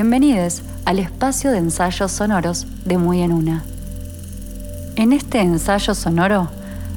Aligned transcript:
Bienvenidos 0.00 0.62
al 0.84 1.00
espacio 1.00 1.50
de 1.50 1.58
ensayos 1.58 2.12
sonoros 2.12 2.68
de 2.84 2.98
Muy 2.98 3.20
en 3.20 3.32
Una. 3.32 3.64
En 4.94 5.12
este 5.12 5.40
ensayo 5.40 5.92
sonoro, 5.92 6.50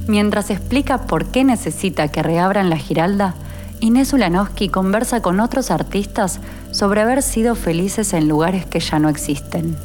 mientras 0.06 0.52
explica 0.52 1.08
por 1.08 1.26
qué 1.26 1.44
necesita 1.44 2.10
que 2.10 2.22
reabran 2.22 2.70
la 2.70 2.78
Giralda, 2.78 3.34
Inés 3.80 4.14
Ulanowski 4.14 4.70
conversa 4.70 5.20
con 5.24 5.40
otros 5.40 5.72
artistas 5.72 6.42
sobre 6.70 7.02
haber 7.02 7.24
sido 7.24 7.56
felices 7.56 8.14
en 8.14 8.28
lugares 8.28 8.68
que 8.68 8.80
ya 8.80 9.00
no 9.00 9.10
existen. 9.10 9.76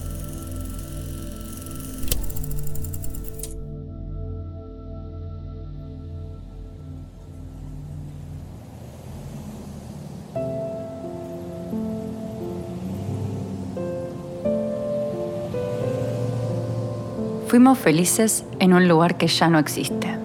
Fuimos 17.49 17.79
felices 17.79 18.45
en 18.59 18.75
un 18.75 18.89
lugar 18.89 19.17
que 19.17 19.29
ya 19.29 19.49
no 19.49 19.61
existe. 19.61 20.19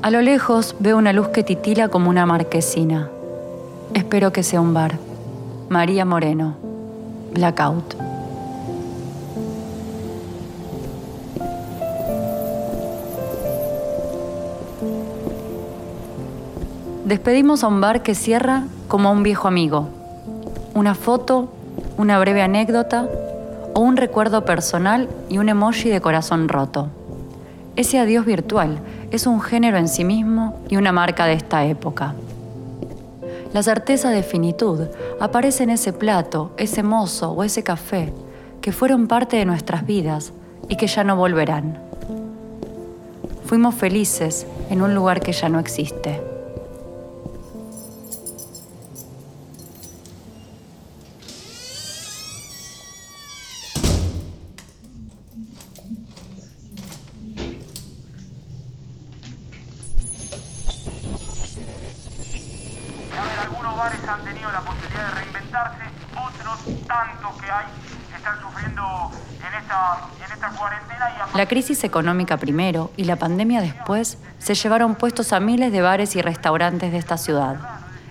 A 0.00 0.10
lo 0.10 0.22
lejos 0.22 0.74
veo 0.78 0.96
una 0.96 1.12
luz 1.12 1.28
que 1.28 1.42
titila 1.42 1.88
como 1.88 2.08
una 2.08 2.24
marquesina. 2.24 3.10
Espero 3.92 4.32
que 4.32 4.42
sea 4.42 4.62
un 4.62 4.72
bar. 4.72 4.98
María 5.68 6.06
Moreno. 6.06 6.56
Blackout. 7.34 7.96
Despedimos 17.04 17.62
a 17.62 17.68
un 17.68 17.82
bar 17.82 18.02
que 18.02 18.14
cierra 18.14 18.64
como 18.86 19.10
a 19.10 19.12
un 19.12 19.22
viejo 19.22 19.48
amigo. 19.48 19.88
Una 20.74 20.94
foto, 20.94 21.48
una 21.98 22.18
breve 22.20 22.42
anécdota 22.42 23.08
o 23.74 23.80
un 23.80 23.96
recuerdo 23.96 24.44
personal 24.44 25.08
y 25.28 25.38
un 25.38 25.48
emoji 25.48 25.90
de 25.90 26.00
corazón 26.00 26.48
roto. 26.48 26.88
Ese 27.74 27.98
adiós 27.98 28.24
virtual 28.24 28.78
es 29.10 29.26
un 29.26 29.40
género 29.40 29.76
en 29.78 29.88
sí 29.88 30.04
mismo 30.04 30.60
y 30.68 30.76
una 30.76 30.92
marca 30.92 31.26
de 31.26 31.34
esta 31.34 31.64
época. 31.64 32.14
La 33.52 33.62
certeza 33.62 34.10
de 34.10 34.22
finitud 34.22 34.86
aparece 35.20 35.64
en 35.64 35.70
ese 35.70 35.92
plato, 35.92 36.52
ese 36.56 36.82
mozo 36.82 37.32
o 37.32 37.42
ese 37.42 37.64
café 37.64 38.12
que 38.60 38.72
fueron 38.72 39.08
parte 39.08 39.36
de 39.36 39.44
nuestras 39.44 39.84
vidas 39.84 40.32
y 40.68 40.76
que 40.76 40.86
ya 40.86 41.02
no 41.02 41.16
volverán. 41.16 41.78
Fuimos 43.44 43.74
felices 43.74 44.46
en 44.70 44.82
un 44.82 44.94
lugar 44.94 45.20
que 45.20 45.32
ya 45.32 45.48
no 45.48 45.58
existe. 45.58 46.27
La 63.78 64.60
posibilidad. 64.60 65.28
La 71.34 71.46
crisis 71.46 71.84
económica 71.84 72.36
primero 72.36 72.90
y 72.96 73.04
la 73.04 73.16
pandemia 73.16 73.60
después 73.60 74.18
se 74.38 74.54
llevaron 74.54 74.96
puestos 74.96 75.32
a 75.32 75.40
miles 75.40 75.70
de 75.72 75.80
bares 75.80 76.16
y 76.16 76.22
restaurantes 76.22 76.90
de 76.90 76.98
esta 76.98 77.16
ciudad. 77.16 77.56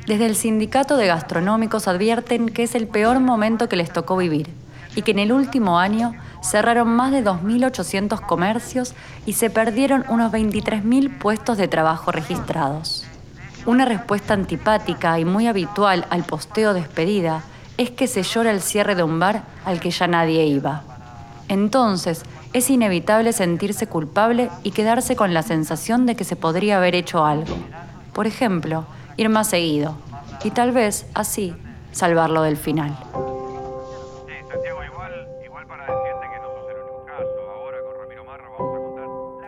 Desde 0.06 0.25
el 0.25 0.36
sindicato 0.36 0.96
de 0.96 1.08
gastronómicos 1.08 1.88
advierten 1.88 2.50
que 2.50 2.63
es 2.63 2.75
el 2.75 2.88
peor 2.88 3.19
momento 3.19 3.68
que 3.68 3.75
les 3.75 3.92
tocó 3.92 4.16
vivir 4.16 4.53
y 4.96 5.02
que 5.02 5.12
en 5.12 5.19
el 5.19 5.31
último 5.34 5.80
año 5.80 6.13
cerraron 6.42 6.88
más 6.90 7.12
de 7.12 7.24
2.800 7.24 8.22
comercios 8.22 8.96
y 9.25 9.34
se 9.34 9.50
perdieron 9.50 10.06
unos 10.08 10.31
23.000 10.31 11.18
puestos 11.18 11.58
de 11.58 11.68
trabajo 11.68 12.12
registrados. 12.12 13.06
Una 13.68 13.84
respuesta 13.84 14.34
antipática 14.34 15.20
y 15.20 15.26
muy 15.26 15.46
habitual 15.46 16.08
al 16.10 16.24
posteo 16.24 16.74
despedida 16.74 17.44
es 17.78 17.92
que 17.92 18.08
se 18.08 18.24
llora 18.24 18.52
el 18.52 18.62
cierre 18.62 18.96
de 18.96 19.04
un 19.04 19.20
bar 19.20 19.44
al 19.66 19.82
que 19.82 19.92
ya 19.92 20.08
nadie 20.08 20.46
iba. 20.46 20.84
Entonces, 21.50 22.24
es 22.54 22.70
inevitable 22.70 23.34
sentirse 23.34 23.86
culpable 23.86 24.50
y 24.64 24.72
quedarse 24.72 25.18
con 25.18 25.34
la 25.34 25.44
sensación 25.44 26.06
de 26.06 26.16
que 26.16 26.24
se 26.24 26.38
podría 26.38 26.78
haber 26.78 26.96
hecho 26.96 27.26
algo. 27.26 27.58
Por 28.14 28.26
ejemplo, 28.26 28.86
ir 29.18 29.28
más 29.28 29.50
seguido 29.50 29.98
y 30.46 30.52
tal 30.52 30.72
vez 30.72 31.06
así 31.14 31.54
salvarlo 31.92 32.44
del 32.44 32.56
final. 32.56 32.98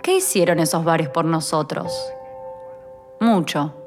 ¿Qué 0.03 0.17
hicieron 0.17 0.59
esos 0.59 0.83
bares 0.83 1.07
por 1.07 1.23
nosotros? 1.23 1.93
Mucho. 3.21 3.78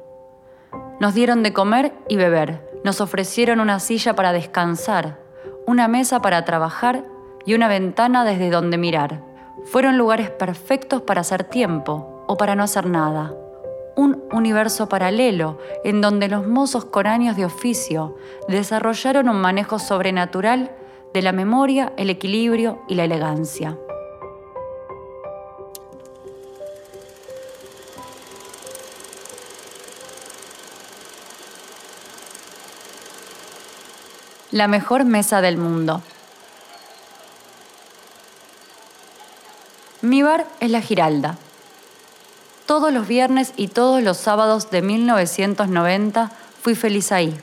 Nos 1.03 1.13
dieron 1.13 1.43
de 1.43 1.51
comer 1.51 1.91
y 2.07 2.15
beber, 2.15 2.61
nos 2.85 3.01
ofrecieron 3.01 3.59
una 3.59 3.81
silla 3.81 4.15
para 4.15 4.31
descansar, 4.31 5.19
una 5.67 5.89
mesa 5.89 6.21
para 6.21 6.45
trabajar 6.45 7.03
y 7.45 7.55
una 7.55 7.67
ventana 7.67 8.23
desde 8.23 8.49
donde 8.49 8.77
mirar. 8.77 9.21
Fueron 9.65 9.97
lugares 9.97 10.29
perfectos 10.29 11.01
para 11.01 11.19
hacer 11.19 11.43
tiempo 11.43 12.23
o 12.25 12.37
para 12.37 12.55
no 12.55 12.63
hacer 12.63 12.85
nada. 12.85 13.33
Un 13.97 14.23
universo 14.31 14.87
paralelo 14.87 15.59
en 15.83 15.99
donde 15.99 16.29
los 16.29 16.47
mozos 16.47 16.85
con 16.85 17.05
años 17.05 17.35
de 17.35 17.43
oficio 17.43 18.15
desarrollaron 18.47 19.27
un 19.27 19.41
manejo 19.41 19.79
sobrenatural 19.79 20.71
de 21.13 21.21
la 21.21 21.33
memoria, 21.33 21.91
el 21.97 22.11
equilibrio 22.11 22.81
y 22.87 22.95
la 22.95 23.03
elegancia. 23.03 23.77
La 34.53 34.67
mejor 34.67 35.03
mesa 35.03 35.41
del 35.41 35.57
mundo. 35.57 36.03
Mi 40.01 40.21
bar 40.21 40.45
es 40.59 40.69
la 40.69 40.79
Giralda. 40.79 41.37
Todos 42.67 42.93
los 42.93 43.07
viernes 43.07 43.51
y 43.57 43.69
todos 43.69 44.03
los 44.03 44.17
sábados 44.17 44.69
de 44.69 44.83
1990 44.83 46.31
fui 46.61 46.75
feliz 46.75 47.11
ahí. 47.11 47.35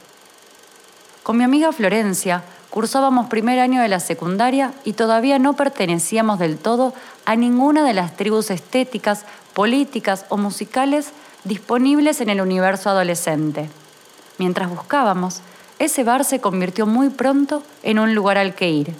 Con 1.25 1.37
mi 1.37 1.43
amiga 1.43 1.73
Florencia 1.73 2.45
cursábamos 2.71 3.27
primer 3.27 3.59
año 3.59 3.83
de 3.83 3.89
la 3.89 3.99
secundaria 3.99 4.73
y 4.85 4.93
todavía 4.93 5.41
no 5.41 5.55
pertenecíamos 5.55 6.39
del 6.39 6.59
todo 6.59 6.95
a 7.25 7.35
ninguna 7.35 7.83
de 7.83 7.93
las 7.93 8.17
tribus 8.17 8.53
estéticas, 8.53 9.25
políticas 9.53 10.27
o 10.29 10.37
musicales 10.37 11.11
disponibles 11.43 12.21
en 12.21 12.31
el 12.31 12.41
universo 12.41 12.89
adolescente. 12.89 13.69
Mientras 14.39 14.71
buscábamos, 14.71 15.43
ese 15.81 16.05
bar 16.05 16.25
se 16.25 16.41
convirtió 16.41 16.87
muy 16.87 17.09
pronto 17.09 17.63
en 17.83 17.99
un 17.99 18.15
lugar 18.15 18.37
al 18.37 18.55
que 18.55 18.69
ir. 18.69 18.95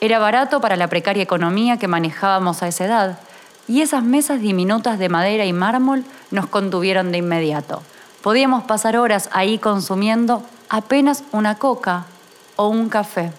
Era 0.00 0.20
barato 0.20 0.60
para 0.60 0.76
la 0.76 0.86
precaria 0.86 1.24
economía 1.24 1.78
que 1.78 1.88
manejábamos 1.88 2.62
a 2.62 2.68
esa 2.68 2.84
edad, 2.84 3.18
y 3.66 3.80
esas 3.80 4.04
mesas 4.04 4.40
diminutas 4.40 5.00
de 5.00 5.08
madera 5.08 5.44
y 5.44 5.52
mármol 5.52 6.04
nos 6.30 6.46
contuvieron 6.46 7.10
de 7.10 7.18
inmediato. 7.18 7.82
Podíamos 8.22 8.62
pasar 8.64 8.96
horas 8.96 9.30
ahí 9.32 9.58
consumiendo 9.58 10.44
apenas 10.68 11.24
una 11.32 11.56
coca 11.58 12.06
o 12.54 12.68
un 12.68 12.88
café. 12.88 13.32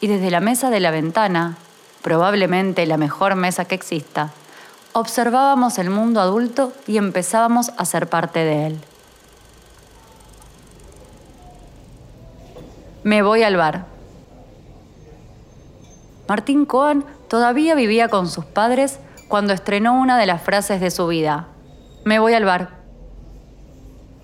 Y 0.00 0.06
desde 0.06 0.30
la 0.30 0.40
mesa 0.40 0.70
de 0.70 0.80
la 0.80 0.90
ventana, 0.90 1.58
probablemente 2.00 2.86
la 2.86 2.96
mejor 2.96 3.34
mesa 3.34 3.66
que 3.66 3.74
exista, 3.74 4.30
observábamos 4.94 5.78
el 5.78 5.90
mundo 5.90 6.22
adulto 6.22 6.72
y 6.86 6.96
empezábamos 6.96 7.72
a 7.76 7.84
ser 7.84 8.08
parte 8.08 8.38
de 8.38 8.68
él. 8.68 8.80
Me 13.06 13.22
voy 13.22 13.44
al 13.44 13.56
bar. 13.56 13.86
Martín 16.28 16.66
Cohen 16.66 17.04
todavía 17.28 17.76
vivía 17.76 18.08
con 18.08 18.28
sus 18.28 18.44
padres 18.44 18.98
cuando 19.28 19.52
estrenó 19.52 19.94
una 19.94 20.18
de 20.18 20.26
las 20.26 20.42
frases 20.42 20.80
de 20.80 20.90
su 20.90 21.06
vida. 21.06 21.46
Me 22.04 22.18
voy 22.18 22.34
al 22.34 22.44
bar. 22.44 22.70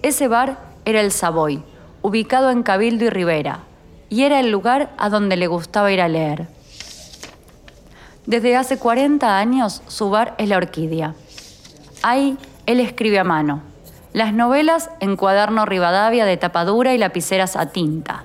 Ese 0.03 0.27
bar 0.27 0.59
era 0.85 1.01
el 1.01 1.13
Savoy, 1.13 1.63
ubicado 2.03 2.51
en 2.51 2.65
Cabildo 2.65 3.05
y 3.05 3.11
Rivera, 3.11 3.61
y 4.09 4.25
era 4.25 4.41
el 4.41 4.51
lugar 4.51 4.91
a 4.99 5.11
donde 5.11 5.37
le 5.37 5.47
gustaba 5.47 5.93
ir 5.93 6.01
a 6.01 6.09
leer. 6.09 6.49
Desde 8.27 8.57
hace 8.57 8.81
40 8.81 9.39
años 9.39 9.85
su 9.87 10.11
bar 10.11 10.35
es 10.39 10.49
la 10.49 10.57
Orquídea. 10.57 11.15
Ahí 12.03 12.37
él 12.67 12.81
escribe 12.81 13.21
a 13.21 13.25
mano. 13.25 13.63
Las 14.13 14.35
novelas 14.35 14.91
en 14.99 15.15
cuaderno 15.15 15.67
Rivadavia 15.67 16.25
de 16.25 16.37
tapadura 16.37 16.95
y 16.95 16.99
lapiceras 16.99 17.55
a 17.55 17.67
tinta 17.67 18.25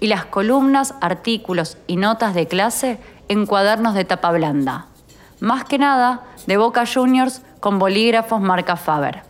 y 0.00 0.06
las 0.06 0.24
columnas, 0.24 0.94
artículos 1.00 1.78
y 1.86 1.96
notas 1.96 2.34
de 2.34 2.46
clase 2.46 2.98
en 3.28 3.46
cuadernos 3.46 3.94
de 3.94 4.04
tapa 4.04 4.30
blanda. 4.32 4.86
Más 5.40 5.64
que 5.64 5.78
nada, 5.78 6.22
de 6.46 6.56
Boca 6.56 6.84
Juniors 6.86 7.42
con 7.60 7.78
bolígrafos 7.78 8.40
marca 8.40 8.76
Faber. 8.76 9.22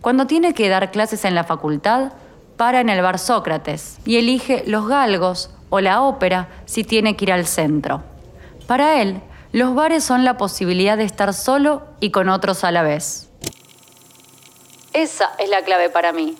Cuando 0.00 0.26
tiene 0.26 0.54
que 0.54 0.68
dar 0.68 0.90
clases 0.90 1.24
en 1.24 1.34
la 1.34 1.44
facultad, 1.44 2.12
para 2.56 2.80
en 2.80 2.90
el 2.90 3.00
bar 3.00 3.18
Sócrates 3.18 3.98
y 4.04 4.16
elige 4.16 4.64
los 4.66 4.86
galgos 4.86 5.50
o 5.70 5.80
la 5.80 6.02
ópera 6.02 6.48
si 6.66 6.84
tiene 6.84 7.16
que 7.16 7.24
ir 7.24 7.32
al 7.32 7.46
centro. 7.46 8.02
Para 8.66 9.00
él, 9.00 9.22
los 9.52 9.74
bares 9.74 10.04
son 10.04 10.24
la 10.24 10.36
posibilidad 10.36 10.98
de 10.98 11.04
estar 11.04 11.32
solo 11.32 11.82
y 12.00 12.10
con 12.10 12.28
otros 12.28 12.62
a 12.62 12.70
la 12.70 12.82
vez. 12.82 13.30
Esa 14.92 15.30
es 15.38 15.48
la 15.48 15.62
clave 15.62 15.88
para 15.88 16.12
mí. 16.12 16.36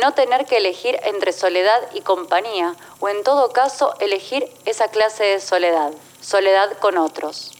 No 0.00 0.12
tener 0.12 0.46
que 0.46 0.56
elegir 0.56 0.98
entre 1.04 1.32
soledad 1.32 1.80
y 1.92 2.00
compañía, 2.00 2.74
o 3.00 3.08
en 3.08 3.22
todo 3.22 3.50
caso 3.50 3.94
elegir 4.00 4.48
esa 4.64 4.88
clase 4.88 5.24
de 5.24 5.40
soledad, 5.40 5.92
soledad 6.20 6.76
con 6.78 6.98
otros. 6.98 7.52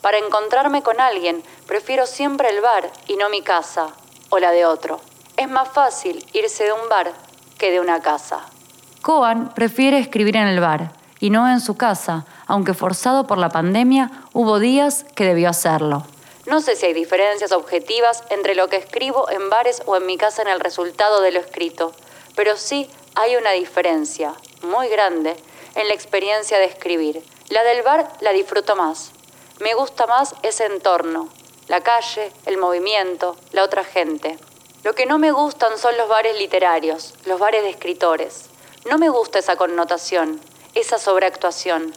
Para 0.00 0.18
encontrarme 0.18 0.82
con 0.82 1.00
alguien, 1.00 1.42
prefiero 1.66 2.06
siempre 2.06 2.50
el 2.50 2.60
bar 2.60 2.90
y 3.06 3.16
no 3.16 3.30
mi 3.30 3.42
casa 3.42 3.88
o 4.30 4.38
la 4.38 4.50
de 4.50 4.66
otro. 4.66 5.00
Es 5.36 5.48
más 5.48 5.68
fácil 5.68 6.24
irse 6.32 6.64
de 6.64 6.72
un 6.72 6.88
bar 6.88 7.12
que 7.58 7.70
de 7.70 7.80
una 7.80 8.00
casa. 8.00 8.40
Coan 9.00 9.54
prefiere 9.54 9.98
escribir 9.98 10.36
en 10.36 10.46
el 10.48 10.60
bar 10.60 10.92
y 11.20 11.30
no 11.30 11.48
en 11.48 11.60
su 11.60 11.76
casa, 11.76 12.26
aunque 12.46 12.74
forzado 12.74 13.26
por 13.26 13.38
la 13.38 13.48
pandemia 13.48 14.10
hubo 14.32 14.58
días 14.58 15.04
que 15.14 15.24
debió 15.24 15.48
hacerlo. 15.48 16.04
No 16.44 16.60
sé 16.60 16.74
si 16.74 16.86
hay 16.86 16.92
diferencias 16.92 17.52
objetivas 17.52 18.24
entre 18.30 18.56
lo 18.56 18.68
que 18.68 18.76
escribo 18.76 19.30
en 19.30 19.48
bares 19.48 19.82
o 19.86 19.96
en 19.96 20.06
mi 20.06 20.18
casa 20.18 20.42
en 20.42 20.48
el 20.48 20.58
resultado 20.58 21.20
de 21.20 21.30
lo 21.30 21.38
escrito, 21.38 21.92
pero 22.34 22.56
sí 22.56 22.90
hay 23.14 23.36
una 23.36 23.52
diferencia 23.52 24.34
muy 24.62 24.88
grande 24.88 25.36
en 25.76 25.86
la 25.86 25.94
experiencia 25.94 26.58
de 26.58 26.64
escribir. 26.64 27.24
La 27.48 27.62
del 27.62 27.82
bar 27.82 28.12
la 28.20 28.32
disfruto 28.32 28.74
más. 28.74 29.12
Me 29.60 29.74
gusta 29.74 30.06
más 30.06 30.34
ese 30.42 30.66
entorno, 30.66 31.28
la 31.68 31.82
calle, 31.82 32.32
el 32.46 32.58
movimiento, 32.58 33.36
la 33.52 33.62
otra 33.62 33.84
gente. 33.84 34.36
Lo 34.82 34.94
que 34.94 35.06
no 35.06 35.18
me 35.18 35.30
gustan 35.30 35.78
son 35.78 35.96
los 35.96 36.08
bares 36.08 36.36
literarios, 36.36 37.14
los 37.24 37.38
bares 37.38 37.62
de 37.62 37.70
escritores. 37.70 38.46
No 38.84 38.98
me 38.98 39.10
gusta 39.10 39.38
esa 39.38 39.54
connotación, 39.54 40.40
esa 40.74 40.98
sobreactuación. 40.98 41.94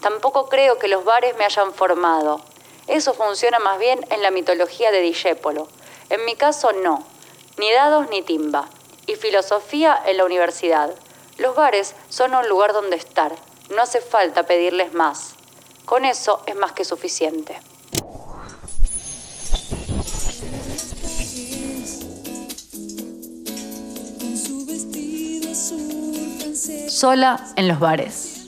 Tampoco 0.00 0.48
creo 0.48 0.78
que 0.78 0.86
los 0.86 1.04
bares 1.04 1.36
me 1.36 1.44
hayan 1.44 1.74
formado, 1.74 2.44
eso 2.86 3.14
funciona 3.14 3.58
más 3.58 3.78
bien 3.78 4.04
en 4.10 4.22
la 4.22 4.30
mitología 4.30 4.90
de 4.90 5.00
Dijépolo. 5.00 5.68
En 6.10 6.24
mi 6.24 6.34
caso 6.34 6.72
no, 6.72 7.04
ni 7.58 7.70
dados 7.72 8.08
ni 8.10 8.22
timba. 8.22 8.68
Y 9.06 9.16
filosofía 9.16 10.00
en 10.06 10.16
la 10.16 10.24
universidad. 10.24 10.94
Los 11.38 11.56
bares 11.56 11.94
son 12.08 12.34
un 12.34 12.48
lugar 12.48 12.72
donde 12.72 12.96
estar. 12.96 13.34
No 13.70 13.82
hace 13.82 14.00
falta 14.00 14.44
pedirles 14.44 14.94
más. 14.94 15.34
Con 15.84 16.04
eso 16.04 16.42
es 16.46 16.54
más 16.54 16.72
que 16.72 16.84
suficiente. 16.84 17.58
Sola 26.88 27.52
en 27.56 27.66
los 27.66 27.80
bares. 27.80 28.46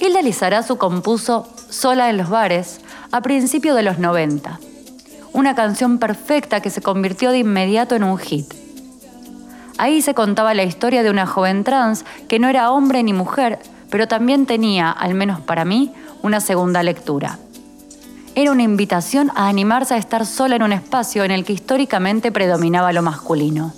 Hilda 0.00 0.22
Lizarazu 0.22 0.78
compuso 0.78 1.46
Sola 1.68 2.08
en 2.08 2.16
los 2.16 2.30
bares 2.30 2.80
a 3.10 3.20
principios 3.22 3.76
de 3.76 3.82
los 3.82 3.98
90. 3.98 4.60
Una 5.32 5.54
canción 5.54 5.98
perfecta 5.98 6.60
que 6.60 6.70
se 6.70 6.82
convirtió 6.82 7.30
de 7.30 7.38
inmediato 7.38 7.94
en 7.94 8.04
un 8.04 8.18
hit. 8.18 8.52
Ahí 9.78 10.02
se 10.02 10.14
contaba 10.14 10.54
la 10.54 10.64
historia 10.64 11.02
de 11.02 11.10
una 11.10 11.26
joven 11.26 11.64
trans 11.64 12.04
que 12.26 12.38
no 12.38 12.48
era 12.48 12.72
hombre 12.72 13.02
ni 13.02 13.12
mujer, 13.12 13.60
pero 13.90 14.08
también 14.08 14.46
tenía, 14.46 14.90
al 14.90 15.14
menos 15.14 15.40
para 15.40 15.64
mí, 15.64 15.92
una 16.22 16.40
segunda 16.40 16.82
lectura. 16.82 17.38
Era 18.34 18.52
una 18.52 18.62
invitación 18.62 19.30
a 19.34 19.48
animarse 19.48 19.94
a 19.94 19.98
estar 19.98 20.26
sola 20.26 20.56
en 20.56 20.62
un 20.62 20.72
espacio 20.72 21.24
en 21.24 21.30
el 21.30 21.44
que 21.44 21.52
históricamente 21.52 22.32
predominaba 22.32 22.92
lo 22.92 23.02
masculino. 23.02 23.72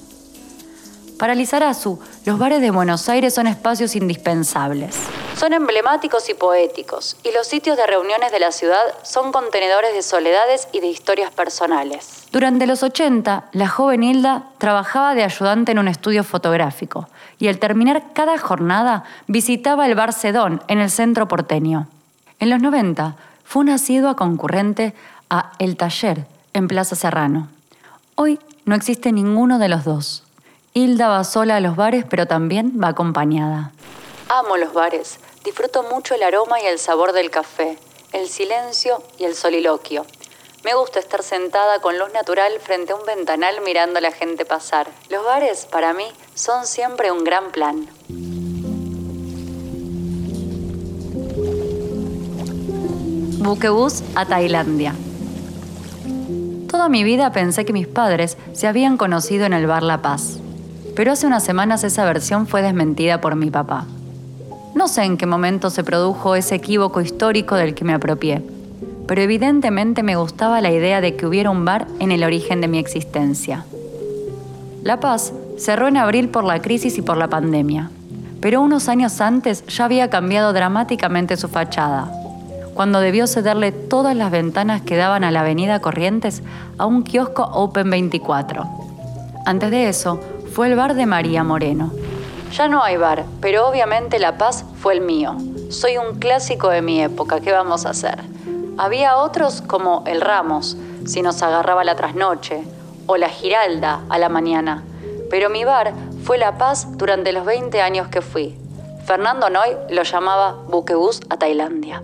Para 1.19 1.35
Lizarazu, 1.35 1.99
los 2.25 2.39
bares 2.39 2.63
de 2.63 2.71
Buenos 2.71 3.09
Aires 3.11 3.35
son 3.35 3.47
espacios 3.47 3.95
indispensables. 3.95 4.97
Son 5.41 5.55
emblemáticos 5.55 6.29
y 6.29 6.35
poéticos, 6.35 7.17
y 7.25 7.33
los 7.33 7.47
sitios 7.47 7.79
de 7.79 7.87
reuniones 7.87 8.31
de 8.31 8.41
la 8.41 8.53
ciudad 8.53 8.83
son 9.03 9.33
contenedores 9.33 9.95
de 9.95 10.03
soledades 10.03 10.69
y 10.71 10.81
de 10.81 10.89
historias 10.89 11.31
personales. 11.31 12.25
Durante 12.31 12.67
los 12.67 12.83
80, 12.83 13.45
la 13.53 13.67
joven 13.67 14.03
Hilda 14.03 14.51
trabajaba 14.59 15.15
de 15.15 15.25
ayudante 15.25 15.73
en 15.73 15.79
un 15.79 15.89
estudio 15.89 16.25
fotográfico, 16.25 17.09
y 17.39 17.49
al 17.49 17.59
terminar 17.59 18.13
cada 18.13 18.37
jornada 18.37 19.05
visitaba 19.29 19.87
el 19.87 19.95
bar 19.95 20.13
Sedón 20.13 20.63
en 20.69 20.79
el 20.79 20.91
centro 20.91 21.27
porteño. 21.27 21.89
En 22.39 22.51
los 22.51 22.61
90, 22.61 23.17
fue 23.43 23.63
una 23.63 23.77
asidua 23.77 24.17
concurrente 24.17 24.93
a 25.31 25.53
El 25.59 25.79
Taller, 25.79 26.27
en 26.53 26.69
Plaza 26.69 26.97
Serrano. 26.97 27.49
Hoy 28.15 28.39
no 28.67 28.75
existe 28.75 29.11
ninguno 29.11 29.59
de 29.59 29.71
los 29.71 29.85
dos. 29.85 30.23
Hilda 30.75 31.09
va 31.09 31.25
sola 31.25 31.57
a 31.57 31.61
los 31.61 31.77
bares, 31.77 32.05
pero 32.11 32.27
también 32.27 32.79
va 32.79 32.89
acompañada. 32.89 33.73
Amo 34.29 34.57
los 34.59 34.73
bares, 34.73 35.19
Disfruto 35.45 35.83
mucho 35.83 36.15
el 36.15 36.23
aroma 36.23 36.61
y 36.61 36.67
el 36.67 36.79
sabor 36.79 37.13
del 37.13 37.31
café, 37.31 37.79
el 38.13 38.29
silencio 38.29 39.03
y 39.19 39.25
el 39.25 39.35
soliloquio. 39.35 40.05
Me 40.65 40.75
gusta 40.75 40.99
estar 40.99 41.23
sentada 41.23 41.81
con 41.81 41.99
luz 41.99 42.13
natural 42.13 42.53
frente 42.61 42.93
a 42.93 42.97
un 42.97 43.07
ventanal 43.07 43.63
mirando 43.65 43.99
a 43.99 44.03
la 44.03 44.13
gente 44.13 44.45
pasar. 44.45 44.89
Los 45.09 45.25
bares, 45.25 45.65
para 45.65 45.95
mí, 45.95 46.05
son 46.35 46.67
siempre 46.67 47.11
un 47.11 47.25
gran 47.25 47.51
plan. 47.51 47.89
Buquebus 53.39 54.03
a 54.15 54.27
Tailandia. 54.27 54.95
Toda 56.69 56.91
mi 56.91 57.03
vida 57.03 57.33
pensé 57.33 57.65
que 57.65 57.73
mis 57.73 57.89
padres 57.89 58.37
se 58.53 58.67
habían 58.67 58.99
conocido 58.99 59.47
en 59.47 59.55
el 59.55 59.67
bar 59.67 59.83
La 59.83 60.03
Paz, 60.03 60.39
pero 60.95 61.13
hace 61.13 61.27
unas 61.27 61.43
semanas 61.43 61.83
esa 61.83 62.05
versión 62.05 62.47
fue 62.47 62.61
desmentida 62.61 63.23
por 63.23 63.37
mi 63.37 63.51
papá. 63.51 63.87
No 64.75 64.87
sé 64.87 65.03
en 65.03 65.17
qué 65.17 65.27
momento 65.27 65.69
se 65.69 65.83
produjo 65.83 66.37
ese 66.37 66.55
equívoco 66.55 67.01
histórico 67.01 67.57
del 67.57 67.75
que 67.75 67.85
me 67.85 67.93
apropié, 67.93 68.43
pero 69.09 69.21
evidentemente 69.21 70.05
me 70.05 70.15
gustaba 70.15 70.61
la 70.61 70.71
idea 70.71 71.01
de 71.01 71.17
que 71.17 71.27
hubiera 71.27 71.51
un 71.51 71.65
bar 71.65 71.89
en 71.99 72.13
el 72.13 72.23
origen 72.23 72.61
de 72.61 72.69
mi 72.69 72.79
existencia. 72.79 73.65
La 74.85 75.01
Paz 75.01 75.33
cerró 75.59 75.89
en 75.89 75.97
abril 75.97 76.29
por 76.29 76.45
la 76.45 76.63
crisis 76.63 76.97
y 76.99 77.03
por 77.03 77.17
la 77.17 77.29
pandemia, 77.29 77.91
pero 78.41 78.63
unos 78.63 78.89
años 78.89 79.21
antes 79.21 79.67
ya 79.67 79.87
había 79.87 80.09
cambiado 80.09 80.53
dramáticamente 80.53 81.37
su 81.37 81.49
fachada, 81.49 82.11
cuando 82.73 83.01
debió 83.01 83.27
cederle 83.27 83.73
todas 83.73 84.17
las 84.17 84.31
ventanas 84.31 84.83
que 84.83 84.97
daban 84.97 85.25
a 85.25 85.33
la 85.33 85.41
avenida 85.41 85.81
Corrientes 85.81 86.43
a 86.79 86.87
un 86.87 87.03
kiosco 87.03 87.43
Open 87.43 87.91
24. 87.91 88.65
Antes 89.45 89.71
de 89.73 89.89
eso, 89.89 90.21
fue 90.55 90.69
el 90.69 90.77
bar 90.77 90.95
de 90.95 91.07
María 91.07 91.43
Moreno, 91.43 91.93
ya 92.51 92.69
no 92.69 92.83
hay 92.83 92.97
bar, 92.97 93.25
pero 93.41 93.67
obviamente 93.67 94.19
La 94.19 94.37
Paz 94.37 94.65
fue 94.81 94.95
el 94.95 95.01
mío. 95.01 95.37
Soy 95.71 95.99
un 95.99 96.19
clásico 96.19 96.69
de 96.69 96.83
mi 96.83 97.01
época, 97.01 97.41
¿qué 97.41 97.53
vamos 97.53 97.87
a 97.87 97.91
hacer? 97.91 98.19
Había 98.77 99.17
otros 99.17 99.63
como 99.63 100.03
el 100.07 100.21
Ramos, 100.21 100.77
si 101.07 101.23
nos 101.23 101.43
agarraba 101.43 101.85
la 101.85 101.97
trasnoche, 101.97 102.65
o 103.07 103.17
la 103.17 103.29
Giralda 103.29 104.03
a 104.09 104.19
la 104.19 104.29
mañana. 104.29 104.85
Pero 105.31 105.49
mi 105.49 105.65
bar 105.65 105.93
fue 106.25 106.39
La 106.39 106.59
Paz 106.59 106.97
durante 106.97 107.33
los 107.33 107.45
20 107.45 107.81
años 107.81 108.09
que 108.09 108.21
fui. 108.21 108.57
Fernando 109.05 109.51
Noy 109.51 109.77
lo 109.91 110.03
llamaba 110.03 110.57
buquebús 110.69 111.21
a 111.29 111.37
Tailandia. 111.37 112.03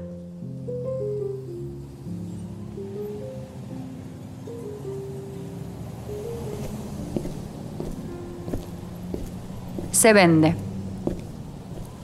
Se 9.97 10.13
vende. 10.13 10.55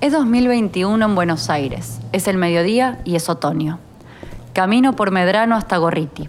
Es 0.00 0.14
2021 0.14 1.04
en 1.04 1.14
Buenos 1.14 1.50
Aires. 1.50 2.00
Es 2.12 2.26
el 2.26 2.38
mediodía 2.38 3.00
y 3.04 3.16
es 3.16 3.28
otoño. 3.28 3.80
Camino 4.54 4.96
por 4.96 5.10
Medrano 5.10 5.56
hasta 5.56 5.76
Gorriti. 5.76 6.26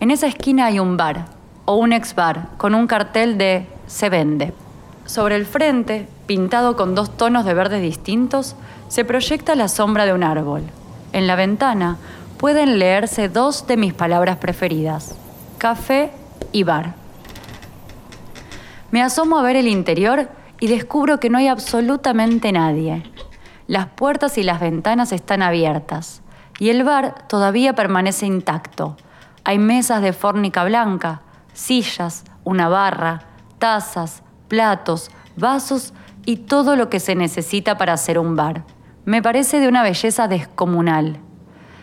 En 0.00 0.10
esa 0.10 0.26
esquina 0.26 0.64
hay 0.64 0.78
un 0.78 0.96
bar, 0.96 1.26
o 1.66 1.74
un 1.74 1.92
ex 1.92 2.14
bar, 2.14 2.48
con 2.56 2.74
un 2.74 2.86
cartel 2.86 3.36
de 3.36 3.66
Se 3.88 4.08
vende. 4.08 4.54
Sobre 5.04 5.36
el 5.36 5.44
frente, 5.44 6.08
pintado 6.26 6.76
con 6.76 6.94
dos 6.94 7.14
tonos 7.14 7.44
de 7.44 7.52
verde 7.52 7.78
distintos, 7.78 8.56
se 8.88 9.04
proyecta 9.04 9.56
la 9.56 9.68
sombra 9.68 10.06
de 10.06 10.14
un 10.14 10.22
árbol. 10.22 10.62
En 11.12 11.26
la 11.26 11.36
ventana 11.36 11.98
pueden 12.38 12.78
leerse 12.78 13.28
dos 13.28 13.66
de 13.66 13.76
mis 13.76 13.92
palabras 13.92 14.38
preferidas, 14.38 15.14
café 15.58 16.10
y 16.52 16.62
bar. 16.62 16.94
Me 18.92 19.02
asomo 19.02 19.38
a 19.38 19.42
ver 19.42 19.56
el 19.56 19.68
interior 19.68 20.39
y 20.60 20.68
descubro 20.68 21.18
que 21.18 21.30
no 21.30 21.38
hay 21.38 21.48
absolutamente 21.48 22.52
nadie. 22.52 23.02
Las 23.66 23.86
puertas 23.86 24.36
y 24.38 24.42
las 24.42 24.60
ventanas 24.60 25.10
están 25.12 25.42
abiertas 25.42 26.22
y 26.58 26.68
el 26.68 26.84
bar 26.84 27.26
todavía 27.26 27.74
permanece 27.74 28.26
intacto. 28.26 28.96
Hay 29.44 29.58
mesas 29.58 30.02
de 30.02 30.12
fórnica 30.12 30.64
blanca, 30.64 31.22
sillas, 31.54 32.24
una 32.44 32.68
barra, 32.68 33.22
tazas, 33.58 34.22
platos, 34.48 35.10
vasos 35.36 35.94
y 36.26 36.36
todo 36.36 36.76
lo 36.76 36.90
que 36.90 37.00
se 37.00 37.14
necesita 37.14 37.78
para 37.78 37.94
hacer 37.94 38.18
un 38.18 38.36
bar. 38.36 38.64
Me 39.06 39.22
parece 39.22 39.60
de 39.60 39.68
una 39.68 39.82
belleza 39.82 40.28
descomunal. 40.28 41.18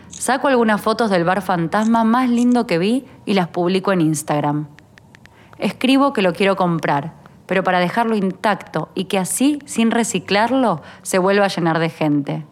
Saco 0.08 0.48
algunas 0.48 0.80
fotos 0.80 1.10
del 1.10 1.24
bar 1.24 1.42
fantasma 1.42 2.04
más 2.04 2.30
lindo 2.30 2.66
que 2.66 2.78
vi 2.78 3.06
y 3.26 3.34
las 3.34 3.48
publico 3.48 3.92
en 3.92 4.00
Instagram. 4.00 4.68
Escribo 5.58 6.12
que 6.12 6.22
lo 6.22 6.32
quiero 6.32 6.54
comprar 6.54 7.17
pero 7.48 7.64
para 7.64 7.80
dejarlo 7.80 8.14
intacto 8.14 8.90
y 8.94 9.06
que 9.06 9.18
así, 9.18 9.58
sin 9.64 9.90
reciclarlo, 9.90 10.82
se 11.02 11.18
vuelva 11.18 11.46
a 11.46 11.48
llenar 11.48 11.80
de 11.80 11.88
gente. 11.88 12.46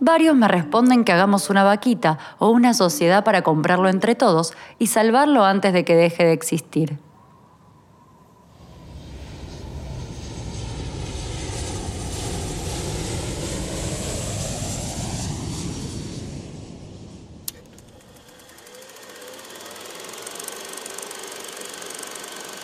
Varios 0.00 0.36
me 0.36 0.48
responden 0.48 1.04
que 1.04 1.12
hagamos 1.12 1.48
una 1.48 1.64
vaquita 1.64 2.18
o 2.38 2.50
una 2.50 2.74
sociedad 2.74 3.24
para 3.24 3.42
comprarlo 3.42 3.88
entre 3.88 4.14
todos 4.14 4.52
y 4.78 4.88
salvarlo 4.88 5.44
antes 5.44 5.72
de 5.72 5.84
que 5.84 5.96
deje 5.96 6.24
de 6.24 6.32
existir. 6.32 6.98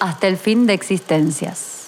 Hasta 0.04 0.28
el 0.28 0.37
fin 0.37 0.66
de 0.66 0.75
existencias. 0.75 1.87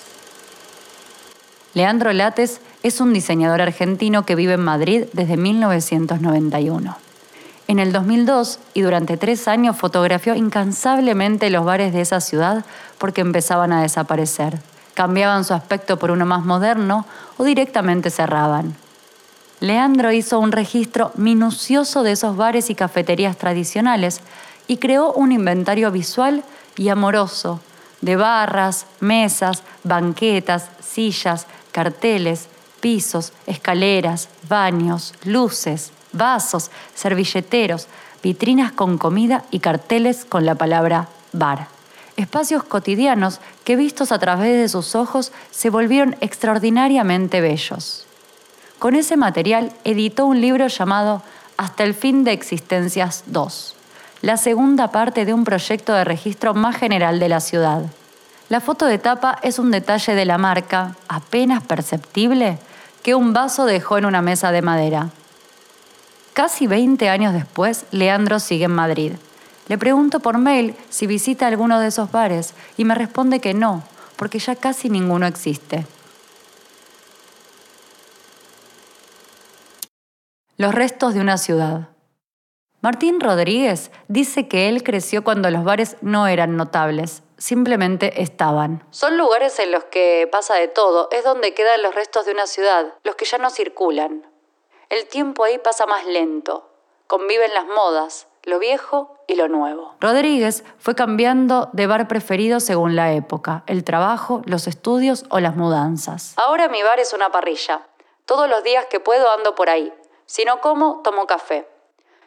Leandro 1.74 2.14
Lates 2.14 2.62
es 2.82 3.02
un 3.02 3.12
diseñador 3.12 3.60
argentino 3.60 4.24
que 4.24 4.34
vive 4.34 4.54
en 4.54 4.64
Madrid 4.64 5.04
desde 5.12 5.36
1991. 5.36 6.96
En 7.68 7.78
el 7.78 7.92
2002 7.92 8.58
y 8.72 8.80
durante 8.80 9.18
tres 9.18 9.46
años 9.48 9.76
fotografió 9.76 10.34
incansablemente 10.34 11.50
los 11.50 11.66
bares 11.66 11.92
de 11.92 12.00
esa 12.00 12.22
ciudad 12.22 12.64
porque 12.96 13.20
empezaban 13.20 13.70
a 13.70 13.82
desaparecer. 13.82 14.60
Cambiaban 14.94 15.44
su 15.44 15.52
aspecto 15.52 15.98
por 15.98 16.10
uno 16.10 16.24
más 16.24 16.42
moderno 16.42 17.04
o 17.36 17.44
directamente 17.44 18.08
cerraban. 18.08 18.74
Leandro 19.60 20.10
hizo 20.10 20.38
un 20.38 20.52
registro 20.52 21.12
minucioso 21.16 22.02
de 22.02 22.12
esos 22.12 22.34
bares 22.34 22.70
y 22.70 22.74
cafeterías 22.74 23.36
tradicionales 23.36 24.22
y 24.66 24.78
creó 24.78 25.12
un 25.12 25.32
inventario 25.32 25.90
visual 25.90 26.44
y 26.78 26.88
amoroso 26.88 27.60
de 28.00 28.16
barras, 28.16 28.86
mesas, 29.00 29.62
banquetas, 29.84 30.70
sillas, 30.80 31.46
carteles, 31.72 32.48
pisos, 32.80 33.32
escaleras, 33.46 34.28
baños, 34.48 35.14
luces, 35.24 35.92
vasos, 36.12 36.70
servilleteros, 36.94 37.88
vitrinas 38.22 38.72
con 38.72 38.98
comida 38.98 39.44
y 39.50 39.60
carteles 39.60 40.24
con 40.24 40.46
la 40.46 40.54
palabra 40.54 41.08
bar. 41.32 41.68
Espacios 42.16 42.64
cotidianos 42.64 43.40
que 43.64 43.76
vistos 43.76 44.10
a 44.10 44.18
través 44.18 44.56
de 44.56 44.68
sus 44.68 44.94
ojos 44.94 45.32
se 45.50 45.68
volvieron 45.68 46.16
extraordinariamente 46.20 47.40
bellos. 47.40 48.06
Con 48.78 48.94
ese 48.94 49.16
material 49.16 49.72
editó 49.84 50.26
un 50.26 50.40
libro 50.40 50.66
llamado 50.66 51.22
Hasta 51.56 51.84
el 51.84 51.94
fin 51.94 52.24
de 52.24 52.32
Existencias 52.32 53.24
2, 53.26 53.75
la 54.22 54.36
segunda 54.36 54.90
parte 54.90 55.24
de 55.24 55.34
un 55.34 55.44
proyecto 55.44 55.92
de 55.92 56.04
registro 56.04 56.54
más 56.54 56.76
general 56.76 57.20
de 57.20 57.28
la 57.28 57.40
ciudad. 57.40 57.84
La 58.48 58.60
foto 58.60 58.86
de 58.86 58.98
tapa 58.98 59.38
es 59.42 59.58
un 59.58 59.70
detalle 59.70 60.14
de 60.14 60.24
la 60.24 60.38
marca, 60.38 60.94
apenas 61.08 61.62
perceptible, 61.62 62.58
que 63.02 63.14
un 63.14 63.32
vaso 63.32 63.66
dejó 63.66 63.98
en 63.98 64.06
una 64.06 64.22
mesa 64.22 64.52
de 64.52 64.62
madera. 64.62 65.10
Casi 66.32 66.66
20 66.66 67.08
años 67.08 67.32
después, 67.32 67.86
Leandro 67.90 68.38
sigue 68.40 68.66
en 68.66 68.72
Madrid. 68.72 69.12
Le 69.68 69.78
pregunto 69.78 70.20
por 70.20 70.38
mail 70.38 70.76
si 70.90 71.06
visita 71.06 71.46
alguno 71.46 71.80
de 71.80 71.88
esos 71.88 72.12
bares 72.12 72.54
y 72.76 72.84
me 72.84 72.94
responde 72.94 73.40
que 73.40 73.54
no, 73.54 73.82
porque 74.16 74.38
ya 74.38 74.54
casi 74.54 74.90
ninguno 74.90 75.26
existe. 75.26 75.86
Los 80.56 80.74
restos 80.74 81.14
de 81.14 81.20
una 81.20 81.36
ciudad. 81.36 81.88
Martín 82.86 83.20
Rodríguez 83.20 83.90
dice 84.06 84.46
que 84.46 84.68
él 84.68 84.84
creció 84.84 85.24
cuando 85.24 85.50
los 85.50 85.64
bares 85.64 85.96
no 86.02 86.28
eran 86.28 86.56
notables, 86.56 87.24
simplemente 87.36 88.22
estaban. 88.22 88.86
Son 88.90 89.18
lugares 89.18 89.58
en 89.58 89.72
los 89.72 89.82
que 89.86 90.28
pasa 90.30 90.54
de 90.54 90.68
todo, 90.68 91.08
es 91.10 91.24
donde 91.24 91.52
quedan 91.52 91.82
los 91.82 91.96
restos 91.96 92.26
de 92.26 92.30
una 92.30 92.46
ciudad, 92.46 92.94
los 93.02 93.16
que 93.16 93.24
ya 93.24 93.38
no 93.38 93.50
circulan. 93.50 94.24
El 94.88 95.08
tiempo 95.08 95.42
ahí 95.42 95.58
pasa 95.58 95.84
más 95.86 96.06
lento, 96.06 96.70
conviven 97.08 97.52
las 97.54 97.66
modas, 97.66 98.28
lo 98.44 98.60
viejo 98.60 99.18
y 99.26 99.34
lo 99.34 99.48
nuevo. 99.48 99.96
Rodríguez 100.00 100.62
fue 100.78 100.94
cambiando 100.94 101.70
de 101.72 101.88
bar 101.88 102.06
preferido 102.06 102.60
según 102.60 102.94
la 102.94 103.14
época, 103.14 103.64
el 103.66 103.82
trabajo, 103.82 104.42
los 104.44 104.68
estudios 104.68 105.24
o 105.30 105.40
las 105.40 105.56
mudanzas. 105.56 106.34
Ahora 106.36 106.68
mi 106.68 106.84
bar 106.84 107.00
es 107.00 107.12
una 107.12 107.32
parrilla. 107.32 107.84
Todos 108.26 108.48
los 108.48 108.62
días 108.62 108.86
que 108.86 109.00
puedo 109.00 109.28
ando 109.32 109.56
por 109.56 109.70
ahí. 109.70 109.92
Si 110.26 110.44
no 110.44 110.60
como, 110.60 111.00
tomo 111.02 111.26
café. 111.26 111.66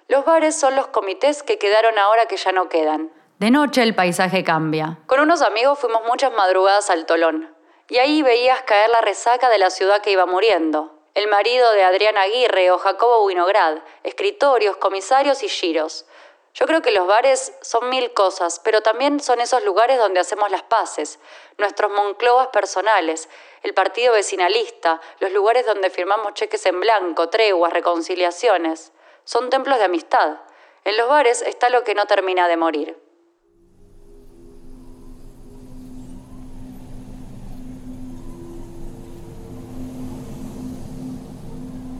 Los 0.09 0.25
bares 0.25 0.59
son 0.59 0.75
los 0.75 0.87
comités 0.87 1.43
que 1.43 1.59
quedaron 1.59 1.99
ahora 1.99 2.25
que 2.25 2.35
ya 2.35 2.51
no 2.51 2.67
quedan. 2.67 3.11
De 3.37 3.51
noche 3.51 3.83
el 3.83 3.93
paisaje 3.93 4.43
cambia. 4.43 4.97
Con 5.05 5.19
unos 5.19 5.43
amigos 5.43 5.77
fuimos 5.77 6.03
muchas 6.07 6.33
madrugadas 6.33 6.89
al 6.89 7.05
Tolón. 7.05 7.55
Y 7.89 7.99
ahí 7.99 8.23
veías 8.23 8.63
caer 8.63 8.89
la 8.89 9.01
resaca 9.01 9.49
de 9.49 9.59
la 9.59 9.69
ciudad 9.69 10.01
que 10.01 10.09
iba 10.09 10.25
muriendo. 10.25 10.99
El 11.13 11.27
marido 11.27 11.71
de 11.73 11.83
Adrián 11.83 12.17
Aguirre 12.17 12.71
o 12.71 12.79
Jacobo 12.79 13.23
Winograd, 13.25 13.77
escritorios, 14.01 14.77
comisarios 14.77 15.43
y 15.43 15.47
giros. 15.47 16.07
Yo 16.55 16.65
creo 16.65 16.81
que 16.81 16.91
los 16.91 17.05
bares 17.05 17.53
son 17.61 17.89
mil 17.89 18.11
cosas, 18.13 18.59
pero 18.63 18.81
también 18.81 19.19
son 19.19 19.39
esos 19.39 19.63
lugares 19.63 19.99
donde 19.99 20.21
hacemos 20.21 20.49
las 20.49 20.63
paces, 20.63 21.19
nuestros 21.59 21.91
Moncloas 21.91 22.47
personales, 22.47 23.29
el 23.61 23.75
partido 23.75 24.13
vecinalista, 24.13 24.99
los 25.19 25.31
lugares 25.33 25.67
donde 25.67 25.91
firmamos 25.91 26.33
cheques 26.33 26.65
en 26.65 26.79
blanco, 26.79 27.29
treguas, 27.29 27.71
reconciliaciones. 27.73 28.91
Son 29.31 29.51
templos 29.51 29.77
de 29.77 29.85
amistad. 29.85 30.37
En 30.83 30.97
los 30.97 31.07
bares 31.07 31.43
está 31.43 31.69
lo 31.69 31.83
que 31.83 31.93
no 31.93 32.05
termina 32.05 32.47
de 32.47 32.57
morir. 32.57 32.97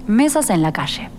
mesas 0.07 0.50
en 0.50 0.63
la 0.63 0.74
calle. 0.74 1.12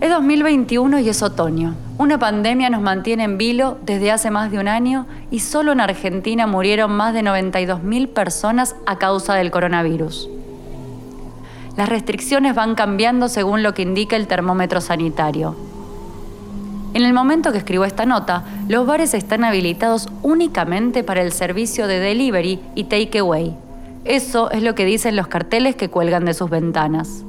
Es 0.00 0.10
2021 0.10 1.00
y 1.00 1.08
es 1.08 1.20
otoño. 1.20 1.74
Una 1.98 2.20
pandemia 2.20 2.70
nos 2.70 2.82
mantiene 2.82 3.24
en 3.24 3.36
vilo 3.36 3.78
desde 3.82 4.12
hace 4.12 4.30
más 4.30 4.52
de 4.52 4.60
un 4.60 4.68
año 4.68 5.08
y 5.32 5.40
solo 5.40 5.72
en 5.72 5.80
Argentina 5.80 6.46
murieron 6.46 6.92
más 6.92 7.14
de 7.14 7.22
92.000 7.22 8.12
personas 8.12 8.76
a 8.86 8.96
causa 8.96 9.34
del 9.34 9.50
coronavirus. 9.50 10.30
Las 11.80 11.88
restricciones 11.88 12.54
van 12.54 12.74
cambiando 12.74 13.30
según 13.30 13.62
lo 13.62 13.72
que 13.72 13.80
indica 13.80 14.14
el 14.14 14.26
termómetro 14.26 14.82
sanitario. 14.82 15.56
En 16.92 17.06
el 17.06 17.14
momento 17.14 17.52
que 17.52 17.56
escribo 17.56 17.86
esta 17.86 18.04
nota, 18.04 18.44
los 18.68 18.86
bares 18.86 19.14
están 19.14 19.44
habilitados 19.44 20.06
únicamente 20.22 21.02
para 21.02 21.22
el 21.22 21.32
servicio 21.32 21.86
de 21.86 21.98
delivery 21.98 22.60
y 22.74 22.84
takeaway 22.84 23.56
eso 24.04 24.50
es 24.50 24.62
lo 24.62 24.74
que 24.74 24.84
dicen 24.84 25.16
los 25.16 25.28
carteles 25.28 25.74
que 25.74 25.88
cuelgan 25.88 26.26
de 26.26 26.34
sus 26.34 26.50
ventanas. 26.50 27.24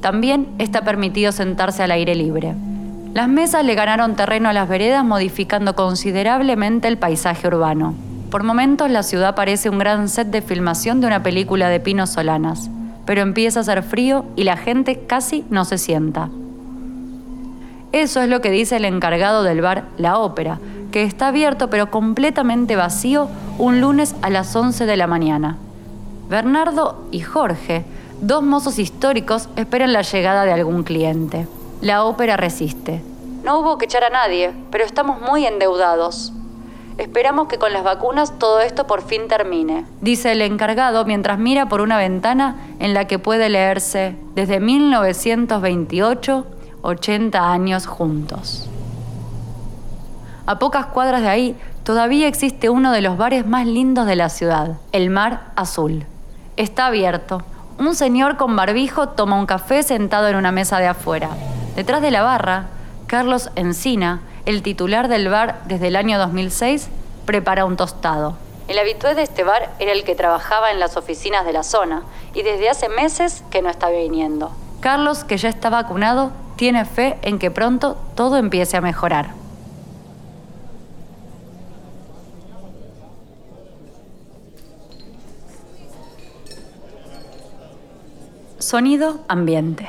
También 0.00 0.48
está 0.58 0.82
permitido 0.82 1.30
sentarse 1.30 1.84
al 1.84 1.92
aire 1.92 2.16
libre. 2.16 2.56
Las 3.14 3.28
mesas 3.28 3.64
le 3.64 3.76
ganaron 3.76 4.16
terreno 4.16 4.48
a 4.48 4.52
las 4.52 4.68
veredas 4.68 5.04
modificando 5.04 5.76
considerablemente 5.76 6.88
el 6.88 6.98
paisaje 6.98 7.46
urbano. 7.46 7.94
Por 8.32 8.42
momentos 8.42 8.90
la 8.90 9.04
ciudad 9.04 9.36
parece 9.36 9.70
un 9.70 9.78
gran 9.78 10.08
set 10.08 10.26
de 10.26 10.42
filmación 10.42 11.00
de 11.00 11.06
una 11.06 11.22
película 11.22 11.68
de 11.68 11.78
Pino 11.78 12.08
Solanas, 12.08 12.68
pero 13.06 13.22
empieza 13.22 13.60
a 13.60 13.62
hacer 13.62 13.82
frío 13.82 14.26
y 14.36 14.44
la 14.44 14.56
gente 14.56 15.06
casi 15.06 15.44
no 15.48 15.64
se 15.64 15.78
sienta. 15.78 16.28
Eso 17.92 18.20
es 18.20 18.28
lo 18.28 18.40
que 18.40 18.50
dice 18.50 18.76
el 18.76 18.84
encargado 18.84 19.42
del 19.42 19.62
bar 19.62 19.84
La 19.96 20.18
Ópera, 20.18 20.58
que 20.92 21.02
está 21.02 21.28
abierto 21.28 21.70
pero 21.70 21.90
completamente 21.90 22.76
vacío 22.76 23.28
un 23.58 23.80
lunes 23.80 24.14
a 24.22 24.28
las 24.28 24.54
11 24.54 24.84
de 24.84 24.96
la 24.96 25.06
mañana. 25.06 25.56
Bernardo 26.28 27.04
y 27.12 27.20
Jorge, 27.20 27.84
dos 28.20 28.42
mozos 28.42 28.78
históricos, 28.78 29.48
esperan 29.56 29.92
la 29.92 30.02
llegada 30.02 30.44
de 30.44 30.52
algún 30.52 30.82
cliente. 30.82 31.46
La 31.80 32.04
ópera 32.04 32.36
resiste. 32.36 33.02
No 33.44 33.60
hubo 33.60 33.78
que 33.78 33.84
echar 33.84 34.02
a 34.02 34.10
nadie, 34.10 34.52
pero 34.70 34.84
estamos 34.84 35.20
muy 35.20 35.46
endeudados. 35.46 36.32
Esperamos 36.98 37.48
que 37.48 37.58
con 37.58 37.74
las 37.74 37.84
vacunas 37.84 38.38
todo 38.38 38.60
esto 38.60 38.86
por 38.86 39.02
fin 39.02 39.28
termine, 39.28 39.84
dice 40.00 40.32
el 40.32 40.40
encargado 40.40 41.04
mientras 41.04 41.38
mira 41.38 41.68
por 41.68 41.82
una 41.82 41.98
ventana 41.98 42.56
en 42.78 42.94
la 42.94 43.06
que 43.06 43.18
puede 43.18 43.50
leerse 43.50 44.16
desde 44.34 44.60
1928, 44.60 46.46
80 46.80 47.52
años 47.52 47.86
juntos. 47.86 48.70
A 50.46 50.58
pocas 50.58 50.86
cuadras 50.86 51.20
de 51.20 51.28
ahí 51.28 51.56
todavía 51.82 52.28
existe 52.28 52.70
uno 52.70 52.92
de 52.92 53.02
los 53.02 53.18
bares 53.18 53.46
más 53.46 53.66
lindos 53.66 54.06
de 54.06 54.16
la 54.16 54.30
ciudad, 54.30 54.78
el 54.92 55.10
Mar 55.10 55.50
Azul. 55.54 56.06
Está 56.56 56.86
abierto. 56.86 57.42
Un 57.78 57.94
señor 57.94 58.38
con 58.38 58.56
barbijo 58.56 59.10
toma 59.10 59.38
un 59.38 59.44
café 59.44 59.82
sentado 59.82 60.28
en 60.28 60.36
una 60.36 60.50
mesa 60.50 60.78
de 60.78 60.86
afuera. 60.86 61.28
Detrás 61.74 62.00
de 62.00 62.10
la 62.10 62.22
barra, 62.22 62.68
Carlos 63.06 63.50
Encina, 63.54 64.20
el 64.46 64.62
titular 64.62 65.08
del 65.08 65.28
bar 65.28 65.60
desde 65.66 65.88
el 65.88 65.96
año 65.96 66.18
2006, 66.18 66.88
prepara 67.26 67.64
un 67.64 67.76
tostado. 67.76 68.36
El 68.68 68.78
habitué 68.78 69.14
de 69.14 69.22
este 69.22 69.42
bar 69.42 69.70
era 69.80 69.92
el 69.92 70.04
que 70.04 70.14
trabajaba 70.14 70.70
en 70.70 70.78
las 70.80 70.96
oficinas 70.96 71.44
de 71.44 71.52
la 71.52 71.64
zona 71.64 72.04
y 72.32 72.42
desde 72.42 72.70
hace 72.70 72.88
meses 72.88 73.42
que 73.50 73.60
no 73.60 73.68
está 73.68 73.90
viniendo. 73.90 74.52
Carlos, 74.80 75.24
que 75.24 75.36
ya 75.36 75.48
está 75.48 75.68
vacunado, 75.68 76.30
tiene 76.54 76.84
fe 76.84 77.18
en 77.22 77.38
que 77.38 77.50
pronto 77.50 77.96
todo 78.14 78.36
empiece 78.36 78.76
a 78.76 78.80
mejorar. 78.80 79.30
Sonido 88.58 89.20
ambiente. 89.28 89.88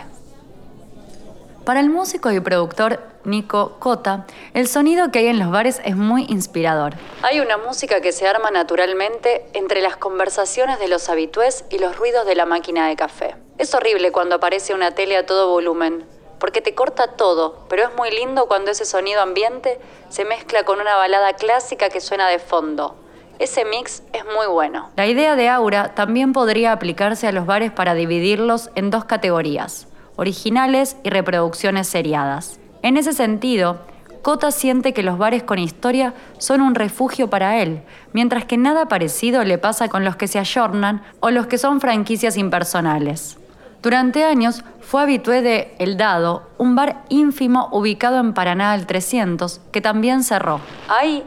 Para 1.67 1.81
el 1.81 1.89
músico 1.89 2.31
y 2.31 2.39
productor 2.39 3.01
Nico 3.25 3.75
Cota, 3.79 4.25
el 4.53 4.69
sonido 4.69 5.11
que 5.11 5.19
hay 5.19 5.27
en 5.27 5.37
los 5.37 5.51
bares 5.51 5.81
es 5.83 5.97
muy 5.97 6.25
inspirador. 6.29 6.93
Hay 7.23 7.41
una 7.41 7.57
música 7.57 7.99
que 7.99 8.13
se 8.13 8.25
arma 8.25 8.51
naturalmente 8.51 9.45
entre 9.51 9.81
las 9.81 9.97
conversaciones 9.97 10.79
de 10.79 10.87
los 10.87 11.09
habitués 11.09 11.65
y 11.69 11.79
los 11.79 11.97
ruidos 11.97 12.25
de 12.25 12.35
la 12.35 12.45
máquina 12.45 12.87
de 12.87 12.95
café. 12.95 13.35
Es 13.57 13.73
horrible 13.73 14.13
cuando 14.13 14.35
aparece 14.35 14.73
una 14.73 14.91
tele 14.91 15.17
a 15.17 15.25
todo 15.25 15.49
volumen, 15.49 16.05
porque 16.39 16.61
te 16.61 16.73
corta 16.73 17.17
todo, 17.17 17.65
pero 17.67 17.83
es 17.83 17.93
muy 17.97 18.11
lindo 18.11 18.45
cuando 18.45 18.71
ese 18.71 18.85
sonido 18.85 19.19
ambiente 19.19 19.77
se 20.07 20.23
mezcla 20.23 20.63
con 20.63 20.79
una 20.79 20.95
balada 20.95 21.33
clásica 21.33 21.89
que 21.89 21.99
suena 21.99 22.29
de 22.29 22.39
fondo. 22.39 22.95
Ese 23.39 23.65
mix 23.65 24.03
es 24.13 24.23
muy 24.23 24.47
bueno. 24.47 24.89
La 24.95 25.05
idea 25.05 25.35
de 25.35 25.49
Aura 25.49 25.95
también 25.95 26.31
podría 26.31 26.71
aplicarse 26.71 27.27
a 27.27 27.33
los 27.33 27.45
bares 27.45 27.73
para 27.73 27.93
dividirlos 27.93 28.69
en 28.75 28.89
dos 28.89 29.03
categorías 29.03 29.87
originales 30.17 30.97
y 31.03 31.09
reproducciones 31.09 31.87
seriadas. 31.87 32.59
En 32.81 32.97
ese 32.97 33.13
sentido, 33.13 33.79
Cota 34.21 34.51
siente 34.51 34.93
que 34.93 35.03
los 35.03 35.17
bares 35.17 35.43
con 35.43 35.57
historia 35.57 36.13
son 36.37 36.59
un 36.59 36.75
refugio 36.75 37.29
para 37.29 37.61
él, 37.61 37.81
mientras 38.11 38.43
que 38.43 38.57
nada 38.57 38.89
parecido 38.89 39.45
le 39.45 39.57
pasa 39.57 39.87
con 39.87 40.03
los 40.03 40.17
que 40.17 40.27
se 40.27 40.39
ayornan 40.39 41.01
o 41.21 41.31
los 41.31 41.47
que 41.47 41.57
son 41.57 41.79
franquicias 41.79 42.35
impersonales. 42.35 43.37
Durante 43.81 44.25
años 44.25 44.65
fue 44.81 45.03
habitué 45.03 45.41
de 45.41 45.75
El 45.79 45.95
Dado, 45.97 46.49
un 46.57 46.75
bar 46.75 47.03
ínfimo 47.09 47.69
ubicado 47.71 48.19
en 48.19 48.33
Paraná 48.33 48.73
al 48.73 48.85
300, 48.85 49.61
que 49.71 49.81
también 49.81 50.23
cerró. 50.23 50.59
Ahí 50.89 51.23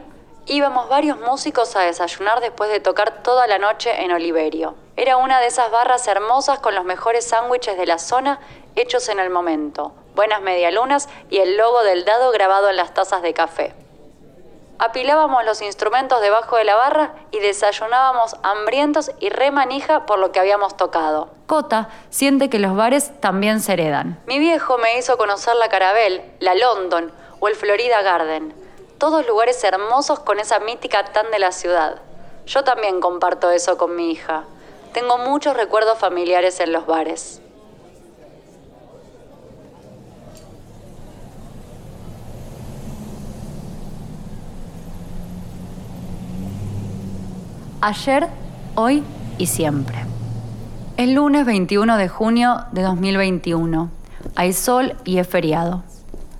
íbamos 0.51 0.89
varios 0.89 1.17
músicos 1.17 1.77
a 1.77 1.81
desayunar 1.81 2.41
después 2.41 2.69
de 2.69 2.81
tocar 2.81 3.23
toda 3.23 3.47
la 3.47 3.57
noche 3.57 4.03
en 4.03 4.11
Oliverio. 4.11 4.75
Era 4.97 5.15
una 5.15 5.39
de 5.39 5.47
esas 5.47 5.71
barras 5.71 6.05
hermosas 6.07 6.59
con 6.59 6.75
los 6.75 6.83
mejores 6.83 7.25
sándwiches 7.25 7.77
de 7.77 7.85
la 7.85 7.97
zona 7.97 8.39
hechos 8.75 9.07
en 9.07 9.19
el 9.19 9.29
momento, 9.29 9.93
buenas 10.13 10.41
medialunas 10.41 11.07
y 11.29 11.37
el 11.37 11.55
logo 11.55 11.83
del 11.83 12.03
dado 12.03 12.31
grabado 12.31 12.69
en 12.69 12.75
las 12.75 12.93
tazas 12.93 13.21
de 13.21 13.33
café. 13.33 13.73
Apilábamos 14.77 15.45
los 15.45 15.61
instrumentos 15.61 16.19
debajo 16.21 16.57
de 16.57 16.65
la 16.65 16.75
barra 16.75 17.13
y 17.31 17.39
desayunábamos 17.39 18.35
hambrientos 18.43 19.11
y 19.21 19.29
remanija 19.29 20.05
por 20.05 20.19
lo 20.19 20.33
que 20.33 20.39
habíamos 20.39 20.75
tocado. 20.75 21.29
Cota 21.47 21.87
siente 22.09 22.49
que 22.49 22.59
los 22.59 22.75
bares 22.75 23.21
también 23.21 23.61
se 23.61 23.73
heredan. 23.73 24.19
Mi 24.25 24.39
viejo 24.39 24.77
me 24.79 24.97
hizo 24.97 25.17
conocer 25.17 25.55
la 25.55 25.69
Carabel, 25.69 26.23
la 26.39 26.55
London 26.55 27.11
o 27.39 27.47
el 27.47 27.55
Florida 27.55 28.01
Garden. 28.01 28.60
Todos 29.01 29.25
lugares 29.25 29.63
hermosos 29.63 30.19
con 30.19 30.39
esa 30.39 30.59
mítica 30.59 31.03
tan 31.05 31.31
de 31.31 31.39
la 31.39 31.51
ciudad. 31.51 31.95
Yo 32.45 32.63
también 32.63 32.99
comparto 32.99 33.49
eso 33.49 33.75
con 33.75 33.95
mi 33.95 34.11
hija. 34.11 34.43
Tengo 34.93 35.17
muchos 35.17 35.57
recuerdos 35.57 35.97
familiares 35.97 36.59
en 36.59 36.71
los 36.71 36.85
bares. 36.85 37.41
Ayer, 47.81 48.27
hoy 48.75 49.03
y 49.39 49.47
siempre. 49.47 50.05
El 50.97 51.15
lunes 51.15 51.47
21 51.47 51.97
de 51.97 52.07
junio 52.07 52.65
de 52.71 52.83
2021. 52.83 53.89
Hay 54.35 54.53
sol 54.53 54.95
y 55.05 55.17
es 55.17 55.27
feriado. 55.27 55.81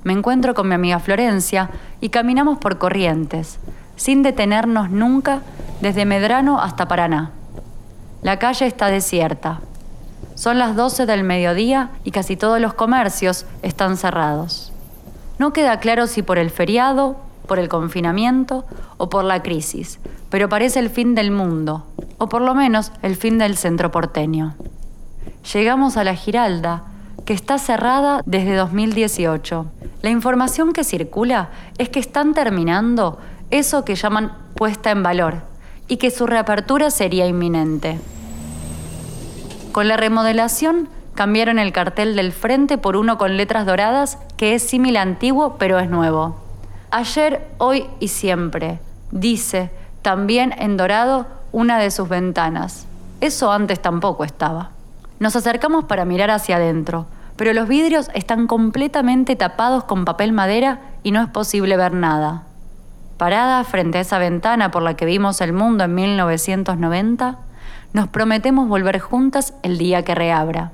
Me 0.03 0.13
encuentro 0.13 0.55
con 0.55 0.67
mi 0.67 0.73
amiga 0.73 0.99
Florencia 0.99 1.69
y 2.01 2.09
caminamos 2.09 2.57
por 2.57 2.77
Corrientes, 2.77 3.59
sin 3.95 4.23
detenernos 4.23 4.89
nunca 4.89 5.41
desde 5.79 6.05
Medrano 6.05 6.59
hasta 6.59 6.87
Paraná. 6.87 7.31
La 8.23 8.39
calle 8.39 8.65
está 8.65 8.87
desierta. 8.87 9.61
Son 10.35 10.57
las 10.57 10.75
12 10.75 11.05
del 11.05 11.23
mediodía 11.23 11.91
y 12.03 12.11
casi 12.11 12.35
todos 12.35 12.59
los 12.59 12.73
comercios 12.73 13.45
están 13.61 13.95
cerrados. 13.95 14.73
No 15.37 15.53
queda 15.53 15.79
claro 15.79 16.07
si 16.07 16.23
por 16.23 16.37
el 16.37 16.49
feriado, 16.49 17.17
por 17.47 17.59
el 17.59 17.69
confinamiento 17.69 18.65
o 18.97 19.09
por 19.09 19.23
la 19.23 19.41
crisis, 19.43 19.99
pero 20.29 20.49
parece 20.49 20.79
el 20.79 20.89
fin 20.89 21.15
del 21.15 21.31
mundo, 21.31 21.85
o 22.17 22.29
por 22.29 22.41
lo 22.41 22.55
menos 22.55 22.91
el 23.01 23.15
fin 23.15 23.37
del 23.37 23.57
centro 23.57 23.91
porteño. 23.91 24.55
Llegamos 25.53 25.97
a 25.97 26.03
la 26.03 26.15
Giralda, 26.15 26.83
que 27.25 27.33
está 27.33 27.57
cerrada 27.57 28.21
desde 28.25 28.55
2018. 28.55 29.65
La 30.01 30.09
información 30.09 30.73
que 30.73 30.83
circula 30.83 31.49
es 31.77 31.89
que 31.89 31.99
están 31.99 32.33
terminando 32.33 33.19
eso 33.51 33.85
que 33.85 33.95
llaman 33.95 34.33
puesta 34.55 34.91
en 34.91 35.03
valor 35.03 35.43
y 35.87 35.97
que 35.97 36.09
su 36.09 36.25
reapertura 36.25 36.89
sería 36.89 37.27
inminente. 37.27 37.99
Con 39.71 39.87
la 39.87 39.97
remodelación 39.97 40.89
cambiaron 41.13 41.59
el 41.59 41.71
cartel 41.71 42.15
del 42.15 42.31
frente 42.31 42.77
por 42.77 42.95
uno 42.95 43.17
con 43.17 43.37
letras 43.37 43.65
doradas 43.65 44.17
que 44.37 44.55
es 44.55 44.63
similar 44.63 45.07
antiguo 45.07 45.57
pero 45.59 45.79
es 45.79 45.89
nuevo. 45.89 46.35
Ayer, 46.89 47.47
hoy 47.57 47.85
y 47.99 48.07
siempre, 48.07 48.79
dice 49.11 49.69
también 50.01 50.53
en 50.57 50.77
dorado 50.77 51.27
una 51.51 51.77
de 51.77 51.91
sus 51.91 52.09
ventanas. 52.09 52.85
Eso 53.21 53.51
antes 53.51 53.81
tampoco 53.81 54.23
estaba. 54.23 54.71
Nos 55.19 55.35
acercamos 55.35 55.85
para 55.85 56.05
mirar 56.05 56.31
hacia 56.31 56.55
adentro, 56.55 57.05
pero 57.41 57.53
los 57.53 57.67
vidrios 57.67 58.11
están 58.13 58.45
completamente 58.45 59.35
tapados 59.35 59.85
con 59.85 60.05
papel 60.05 60.31
madera 60.31 60.79
y 61.01 61.09
no 61.09 61.23
es 61.23 61.27
posible 61.27 61.75
ver 61.75 61.91
nada. 61.91 62.43
Parada 63.17 63.63
frente 63.63 63.97
a 63.97 64.01
esa 64.01 64.19
ventana 64.19 64.69
por 64.69 64.83
la 64.83 64.95
que 64.95 65.05
vimos 65.05 65.41
el 65.41 65.51
mundo 65.51 65.85
en 65.85 65.95
1990, 65.95 67.39
nos 67.93 68.07
prometemos 68.09 68.67
volver 68.69 68.99
juntas 68.99 69.55
el 69.63 69.79
día 69.79 70.03
que 70.03 70.13
reabra. 70.13 70.71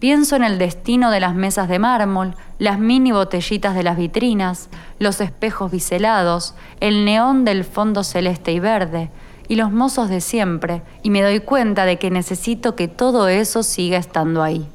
Pienso 0.00 0.34
en 0.34 0.42
el 0.42 0.58
destino 0.58 1.12
de 1.12 1.20
las 1.20 1.36
mesas 1.36 1.68
de 1.68 1.78
mármol, 1.78 2.34
las 2.58 2.80
mini 2.80 3.12
botellitas 3.12 3.76
de 3.76 3.84
las 3.84 3.96
vitrinas, 3.96 4.68
los 4.98 5.20
espejos 5.20 5.70
biselados, 5.70 6.56
el 6.80 7.04
neón 7.04 7.44
del 7.44 7.62
fondo 7.62 8.02
celeste 8.02 8.50
y 8.50 8.58
verde, 8.58 9.10
y 9.46 9.54
los 9.54 9.70
mozos 9.70 10.08
de 10.08 10.20
siempre, 10.20 10.82
y 11.04 11.10
me 11.10 11.22
doy 11.22 11.38
cuenta 11.38 11.84
de 11.84 12.00
que 12.00 12.10
necesito 12.10 12.74
que 12.74 12.88
todo 12.88 13.28
eso 13.28 13.62
siga 13.62 13.96
estando 13.96 14.42
ahí. 14.42 14.68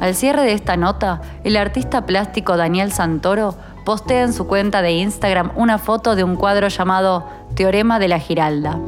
Al 0.00 0.14
cierre 0.14 0.42
de 0.42 0.54
esta 0.54 0.78
nota, 0.78 1.20
el 1.44 1.58
artista 1.58 2.06
plástico 2.06 2.56
Daniel 2.56 2.90
Santoro 2.90 3.54
postea 3.84 4.22
en 4.22 4.32
su 4.32 4.46
cuenta 4.46 4.80
de 4.80 4.92
Instagram 4.92 5.52
una 5.56 5.76
foto 5.76 6.16
de 6.16 6.24
un 6.24 6.36
cuadro 6.36 6.68
llamado 6.68 7.26
Teorema 7.54 7.98
de 7.98 8.08
la 8.08 8.18
Giralda. 8.18 8.78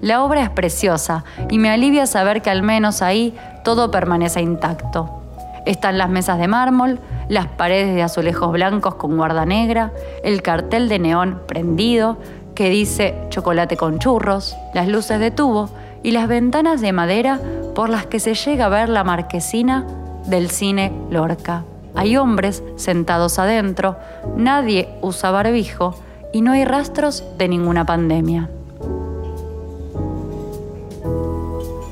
La 0.00 0.22
obra 0.22 0.42
es 0.42 0.50
preciosa 0.50 1.24
y 1.50 1.58
me 1.58 1.70
alivia 1.70 2.06
saber 2.06 2.42
que 2.42 2.50
al 2.50 2.62
menos 2.62 3.02
ahí 3.02 3.34
todo 3.64 3.90
permanece 3.90 4.40
intacto. 4.40 5.20
Están 5.64 5.98
las 5.98 6.10
mesas 6.10 6.38
de 6.38 6.46
mármol, 6.46 7.00
las 7.28 7.46
paredes 7.46 7.96
de 7.96 8.04
azulejos 8.04 8.52
blancos 8.52 8.94
con 8.94 9.16
guarda 9.16 9.46
negra, 9.46 9.90
el 10.22 10.42
cartel 10.42 10.88
de 10.88 11.00
neón 11.00 11.40
prendido 11.48 12.18
que 12.54 12.70
dice 12.70 13.16
chocolate 13.30 13.76
con 13.76 13.98
churros, 13.98 14.56
las 14.74 14.86
luces 14.86 15.18
de 15.18 15.32
tubo 15.32 15.70
y 16.04 16.12
las 16.12 16.28
ventanas 16.28 16.80
de 16.80 16.92
madera 16.92 17.40
por 17.74 17.88
las 17.88 18.06
que 18.06 18.20
se 18.20 18.34
llega 18.34 18.66
a 18.66 18.68
ver 18.68 18.88
la 18.88 19.02
marquesina 19.02 19.84
del 20.26 20.50
cine 20.50 20.92
Lorca. 21.10 21.64
Hay 21.94 22.16
hombres 22.16 22.62
sentados 22.76 23.38
adentro, 23.38 23.96
nadie 24.36 24.88
usa 25.00 25.30
barbijo 25.30 25.94
y 26.32 26.42
no 26.42 26.52
hay 26.52 26.64
rastros 26.64 27.24
de 27.38 27.48
ninguna 27.48 27.86
pandemia. 27.86 28.50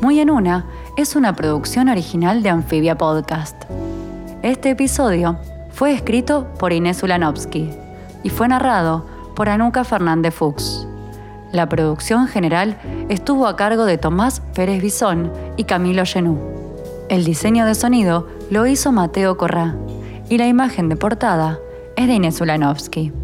Muy 0.01 0.21
en 0.21 0.31
una 0.31 0.67
es 0.99 1.17
una 1.17 1.35
producción 1.35 1.89
original 1.89 2.43
de 2.43 2.51
Amphibia 2.51 2.99
Podcast. 2.99 3.57
Este 4.43 4.71
episodio 4.71 5.39
fue 5.73 5.93
escrito 5.93 6.47
por 6.59 6.73
Inés 6.75 7.03
Ulanovsky 7.03 7.71
y 8.23 8.29
fue 8.29 8.49
narrado 8.49 9.07
por 9.35 9.49
Anuka 9.49 9.85
Fernández 9.85 10.35
Fuchs. 10.35 10.87
La 11.53 11.69
producción 11.69 12.27
general 12.27 12.77
estuvo 13.09 13.47
a 13.47 13.57
cargo 13.57 13.87
de 13.87 13.97
Tomás 13.97 14.41
Pérez 14.55 14.83
Bisón 14.83 15.33
y 15.57 15.65
Camilo 15.65 16.05
Genú. 16.05 16.64
El 17.09 17.25
diseño 17.25 17.67
de 17.67 17.75
sonido 17.75 18.27
lo 18.51 18.67
hizo 18.67 18.91
Mateo 18.91 19.37
Corrá 19.37 19.77
y 20.31 20.39
la 20.39 20.47
imagen 20.47 20.89
de 20.89 20.97
portada 20.97 21.59
es 21.97 22.07
de 22.07 22.15
Inés 22.15 22.41
Ulanovsky. 22.41 23.24